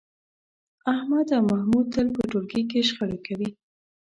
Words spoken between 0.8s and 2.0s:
احمد او محمود